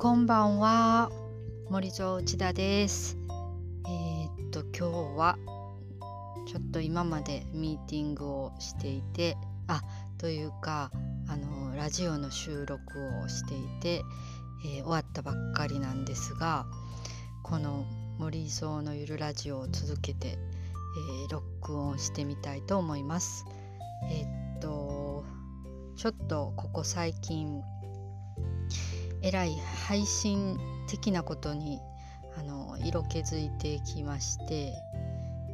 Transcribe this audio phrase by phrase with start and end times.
[0.00, 1.10] こんばんは。
[1.70, 3.18] 森蔵内田です。
[3.84, 5.36] えー、っと今日は
[6.46, 9.82] ちょっと今までミーティングをしていてあ
[10.16, 10.92] というか
[11.26, 12.80] あのラジオの収録
[13.24, 14.04] をしていて、
[14.64, 16.64] えー、終わったばっかりなんですが
[17.42, 17.84] この
[18.20, 23.46] 森蔵のゆるラジオを続けて、えー、録音してみたいと思います。
[24.12, 25.24] えー、っと
[25.96, 27.60] ちょっとここ最近
[29.22, 30.58] えらい配信
[30.88, 31.80] 的なことに
[32.38, 34.72] あの色気づいてきまして、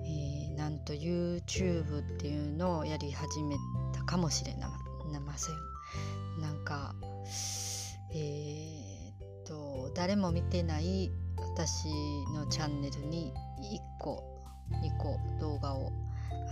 [0.05, 3.57] えー、なんと YouTube っていうのをやり始め
[3.93, 4.69] たかもしれな
[5.21, 5.55] ません。
[6.41, 6.95] なんか
[8.13, 11.89] えー、っと誰も見てない私
[12.35, 14.23] のチャンネルに1個
[14.71, 15.93] 2個動画を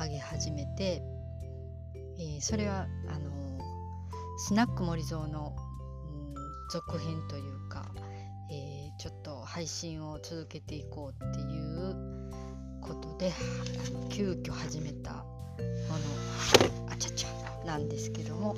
[0.00, 1.02] 上げ始めて、
[2.18, 3.30] えー、それはあの
[4.38, 5.54] スナック森蔵の
[6.72, 7.84] 続編というか、
[8.50, 11.94] えー、ちょっと配信を続けていこうっていう
[12.80, 13.30] ことで
[14.08, 18.56] 急遽始めたものあちゃちゃなんですけども、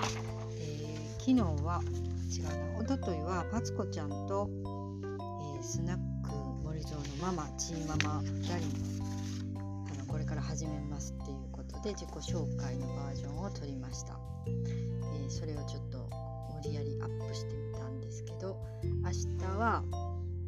[0.60, 1.82] えー、昨日は
[2.30, 6.30] 違うなおとといはパツコちゃんと、えー、スナック
[6.62, 16.33] 森蔵のママチーママ2人のあのこれから始めますっていうことで自己紹介のバージョンを撮りました、えそれをちょっと
[16.64, 18.56] 無理やりアップしてみたんですけど
[19.02, 19.82] 明日は、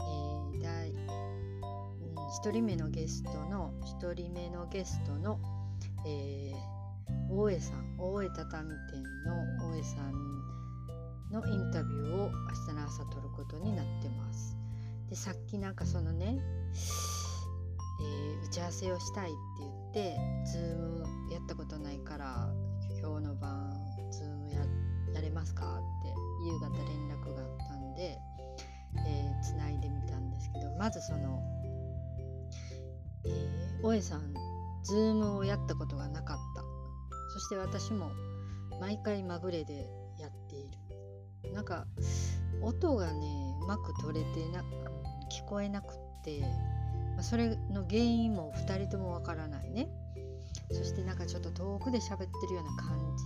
[0.01, 0.99] えー、第、うん、
[2.43, 5.39] 1人目のゲストの1人目のゲストの、
[6.07, 10.13] えー、大江さん大江畳店の大江さん
[11.33, 14.57] のインタビューを明日の朝撮ることになってます。
[15.11, 16.39] でさっきなんかそのね、
[18.01, 20.17] えー、打ち合わせをしたいって言って
[20.51, 21.46] ズームやっ
[30.87, 31.43] まずその、
[33.25, 34.35] えー、大江さん
[34.85, 36.63] ズームをやったことがなかった。
[37.33, 38.13] そして私も
[38.81, 40.71] 毎回まぐれでやってい
[41.43, 41.53] る。
[41.53, 41.89] なんか
[42.63, 44.63] 音がねうまく取れてな
[45.29, 46.43] 聞こえなくって、
[47.17, 49.89] まあ、それの原因も2人ともわからないね。
[50.71, 53.25] そしてなんかちょっと遠くで喋ってるような感じ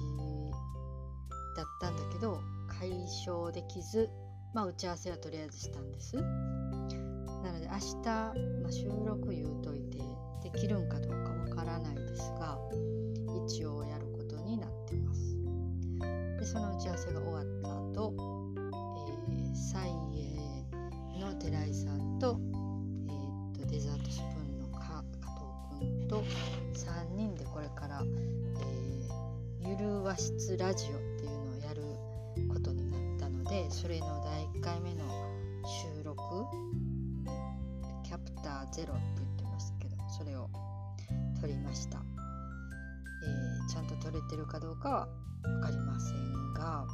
[1.58, 4.08] だったんだけど解消できず、
[4.54, 6.16] まあ、打ち合わせはとりあえずしたんです。
[7.42, 9.98] なので明日、まあ、収録言うといて
[10.42, 12.58] できるんかどうかわからないですが
[13.46, 15.36] 一応やることになってます。
[16.38, 17.68] でその打ち合わせが終わった
[18.00, 19.90] 後、えー、サイ
[21.16, 22.38] エの寺井さんと,、
[23.08, 26.24] えー、とデザートスプーンの加藤君と
[26.74, 31.82] 3人でこれから、えー、ゆる和室ラジオっていうのをやる
[32.48, 35.04] ことになったのでそれの第1回目の
[35.66, 36.22] 収録
[38.24, 40.48] プターゼロって言ってますけどそれを
[41.40, 45.08] 撮りました、えー、ちゃんと撮れてるかどうかは
[45.42, 46.86] 分かりませんが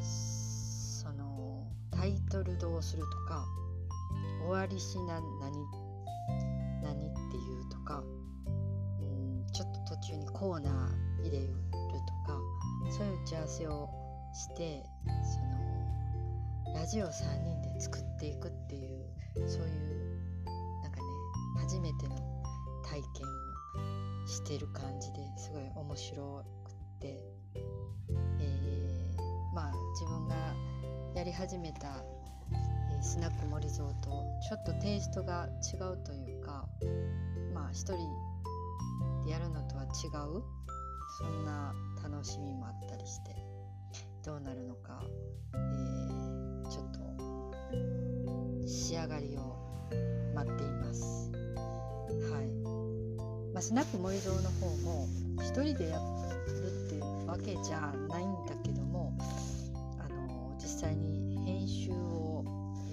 [0.00, 3.44] そのタイトルどうするとか
[4.42, 5.80] 終わりしな何
[6.82, 8.02] 何っていうとか
[9.00, 11.54] うんちょっと途中にコーナー入れる
[12.26, 12.38] とか
[12.90, 13.88] そういう打ち合わせを
[14.32, 17.10] してそのラジオ3
[17.42, 19.19] 人で作っていくっていう
[24.50, 27.20] てる感じですごい面白くて、
[28.40, 30.34] えー、まあ自分が
[31.14, 32.02] やり始めた、
[32.90, 34.10] えー、スナック森蔵と
[34.48, 36.66] ちょっとテイストが違うというか
[37.54, 37.98] まあ一人
[39.24, 40.42] でやるのとは違う
[41.20, 41.72] そんな
[42.02, 43.36] 楽しみもあったりして
[44.24, 45.00] どうなるのか、
[45.54, 46.98] えー、ちょっと
[48.66, 49.56] 仕上がりを
[50.34, 51.30] 待っています。
[52.32, 52.79] はい
[53.60, 55.06] あ、スナック森蔵の方も
[55.38, 59.12] 一人でやるっていうわけじゃないんだけども
[59.98, 62.42] あの実際に編集を、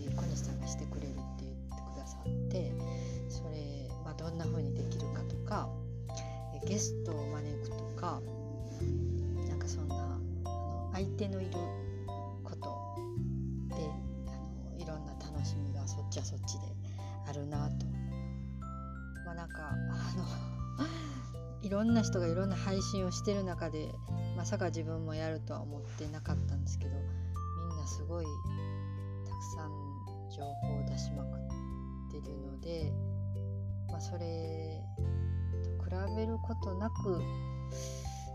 [0.05, 2.73] えー、小西さんがしてくれるって言ってくださって
[3.29, 5.69] それ、まあ、どんな風にできるかとか、
[6.53, 8.21] えゲストを招くとか
[9.47, 10.19] 何かそんな
[10.91, 11.51] 相手のいる
[12.43, 12.59] こと
[13.73, 13.89] で
[14.27, 16.67] あのいろんな楽しみがそっちはそっちで
[17.29, 17.85] あるなと。
[19.25, 19.75] まあなんかあ
[20.17, 20.56] の
[21.61, 23.93] いろんな人がいろんな配信をしてる中で
[24.35, 26.91] まさか自分もやるとは思ってなかったんですけど
[27.69, 28.25] みんなすごい
[29.25, 29.71] たくさん
[30.29, 32.91] 情報を出しまくってるので、
[33.89, 34.81] まあ、それ
[35.63, 37.21] と比べることなく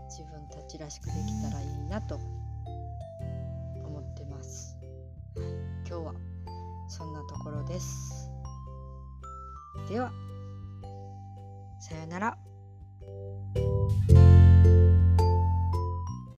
[0.09, 4.77] 自分たちらしくできたらいいなと思ってます。
[5.87, 6.13] 今日は
[7.51, 8.29] 上です。
[9.89, 10.22] では。
[11.83, 12.37] さようなら。